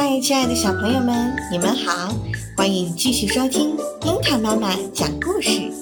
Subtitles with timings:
[0.00, 2.14] 嗨，亲爱的小朋友们，你们好！
[2.56, 5.72] 欢迎继续收听樱桃妈妈讲故事。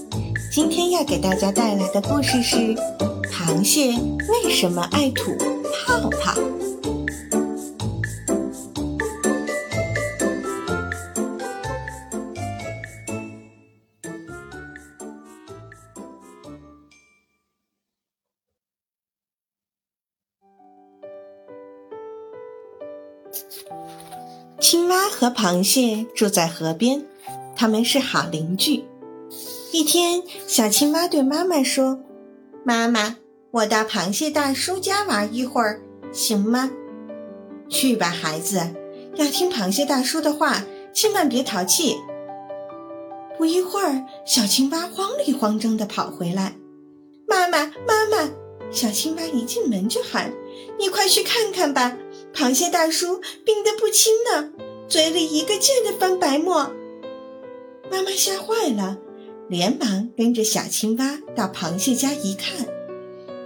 [0.50, 2.74] 今天要给大家带来的故事是：
[3.30, 3.92] 螃蟹
[4.26, 5.36] 为什么爱吐
[5.86, 6.32] 泡泡？
[24.60, 27.04] 青蛙和螃蟹住在河边，
[27.54, 28.84] 他们是好邻居。
[29.72, 32.00] 一天，小青蛙对妈妈说
[32.64, 33.16] ：“妈妈，
[33.50, 35.80] 我到螃蟹大叔家玩一会儿，
[36.12, 36.70] 行吗
[37.68, 38.74] ？”“去吧，孩子，
[39.16, 41.96] 要听螃蟹大叔的话，千万别淘气。”
[43.36, 46.54] 不一会儿，小青蛙慌里慌张地跑回来
[47.28, 48.30] ：“妈妈，妈妈！”
[48.72, 50.32] 小青蛙一进门就喊
[50.80, 51.98] ：“你快去看看吧！”
[52.36, 54.52] 螃蟹大叔病得不轻呢，
[54.86, 56.70] 嘴里一个劲儿的翻白沫。
[57.90, 58.98] 妈妈吓坏了，
[59.48, 62.66] 连忙跟着小青蛙到螃蟹家一看，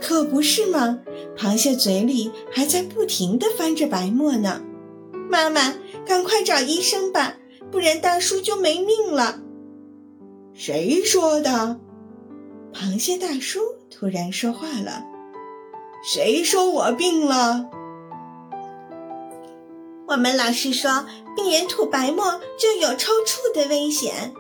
[0.01, 0.99] 可不是吗？
[1.37, 4.61] 螃蟹嘴里还在不停地翻着白沫呢。
[5.31, 7.37] 妈妈，赶快找医生吧，
[7.71, 9.41] 不然大叔就没命了。
[10.53, 11.79] 谁说的？
[12.73, 15.05] 螃蟹大叔突然说话了。
[16.05, 17.71] 谁说我病了？
[20.11, 24.35] 我们老师说，病人吐白沫就有抽搐的危险。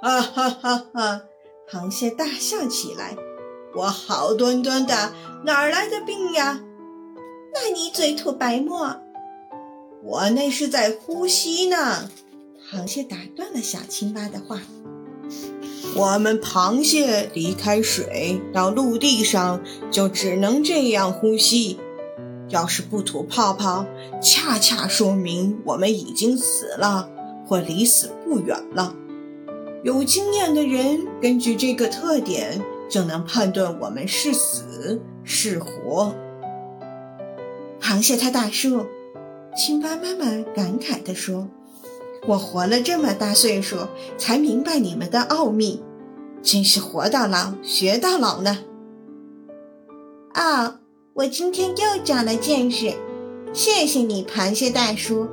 [0.00, 1.22] 啊哈哈哈！
[1.70, 3.16] 螃蟹大笑起来。
[3.76, 5.12] 我好端端的，
[5.44, 6.60] 哪儿来的病呀？
[7.54, 9.00] 那你嘴吐白沫？
[10.02, 12.10] 我那是在呼吸呢。
[12.68, 14.62] 螃蟹打断了小青蛙的话。
[15.94, 21.78] 我们螃蟹离开水到陆地上，就只能这样呼吸。
[22.52, 23.86] 要是不吐泡泡，
[24.20, 27.08] 恰恰说明我们已经死了，
[27.46, 28.94] 或离死不远了。
[29.82, 36.14] 有经验的人根据这个特点，就能判断我们是死是活。
[37.80, 38.84] 螃蟹他大叔，
[39.56, 41.48] 青蛙妈妈感慨地说
[42.28, 43.88] ：“我活了这么大岁数，
[44.18, 45.82] 才明白你们的奥秘，
[46.42, 48.58] 真是活到老学到老呢。”
[50.34, 50.81] 啊。
[51.14, 52.94] 我今天又长了见识，
[53.52, 55.28] 谢谢你，螃蟹大叔。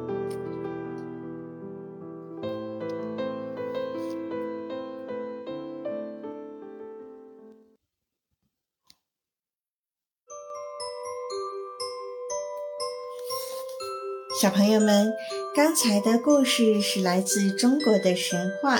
[14.41, 15.13] 小朋友们，
[15.55, 18.79] 刚才的故事是来自中国的神话。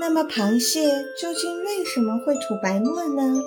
[0.00, 0.84] 那么，螃蟹
[1.16, 3.40] 究竟为什么会吐白沫呢？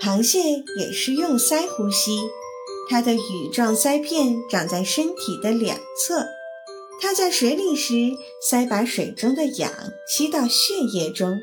[0.00, 0.38] 螃蟹
[0.76, 2.18] 也是用鳃呼吸，
[2.88, 6.26] 它的羽状鳃片长在身体的两侧。
[7.00, 7.92] 它在水里时，
[8.42, 9.72] 鳃把水中的氧
[10.08, 11.38] 吸到血液中，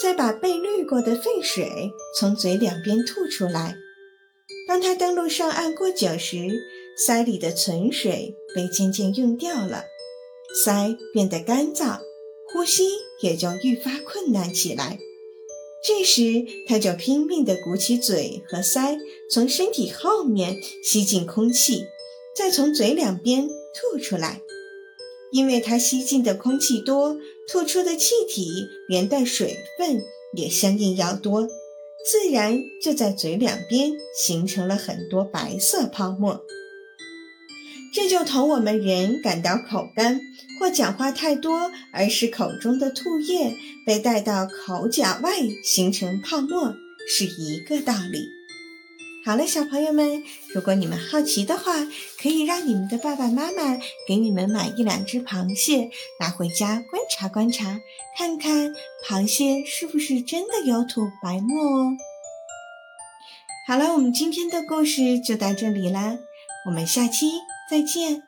[0.00, 3.76] 再把被滤过的废水从嘴两边吐出来。
[4.66, 6.36] 当它登陆上岸过久时，
[6.96, 9.84] 鳃里的存水被渐渐用掉了，
[10.64, 12.00] 鳃变得干燥，
[12.52, 12.88] 呼吸
[13.22, 14.98] 也就愈发困难起来。
[15.82, 18.98] 这时，他就拼命地鼓起嘴和腮，
[19.30, 21.84] 从身体后面吸进空气，
[22.36, 24.42] 再从嘴两边吐出来。
[25.30, 28.48] 因为他吸进的空气多，吐出的气体
[28.88, 30.02] 连带水分
[30.34, 36.44] 也相应要多，自然就在嘴两边形成了很多白色泡沫。
[37.92, 40.20] 这就同我们人感到口干
[40.58, 43.56] 或讲话太多而使口中的唾液
[43.86, 45.32] 被带到口角外
[45.64, 46.74] 形成泡沫
[47.08, 48.28] 是一个道理。
[49.24, 50.22] 好了，小朋友们，
[50.54, 51.86] 如果你们好奇的话，
[52.20, 57.78] 可以让你们的爸爸妈妈给你们买一两只螃蟹，拿回家观察观察，
[58.16, 58.72] 看看
[59.06, 61.90] 螃蟹是不是真的有吐白沫哦。
[63.66, 66.18] 好了，我们今天的故事就到这里啦，
[66.66, 67.32] 我们下期。
[67.68, 68.27] 再见。